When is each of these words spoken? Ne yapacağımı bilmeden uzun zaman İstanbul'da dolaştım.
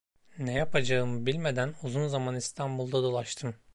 Ne 0.37 0.53
yapacağımı 0.53 1.25
bilmeden 1.25 1.75
uzun 1.83 2.07
zaman 2.07 2.35
İstanbul'da 2.35 3.03
dolaştım. 3.03 3.55